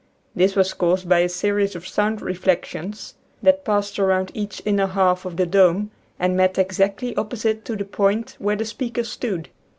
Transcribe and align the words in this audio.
This 0.35 0.55
was 0.55 0.73
caused 0.73 1.07
by 1.07 1.19
a 1.19 1.29
series 1.29 1.75
of 1.75 1.87
sound 1.87 2.23
reflections 2.23 3.13
that 3.43 3.63
passed 3.63 3.99
around 3.99 4.31
each 4.33 4.59
inner 4.65 4.87
half 4.87 5.25
of 5.25 5.37
the 5.37 5.45
dome 5.45 5.91
and 6.17 6.35
met 6.35 6.57
exactly 6.57 7.15
opposite 7.17 7.63
to 7.65 7.75
the 7.75 7.85
point 7.85 8.35
where 8.39 8.55
the 8.55 8.65
speaker 8.65 9.03
stood. 9.03 9.49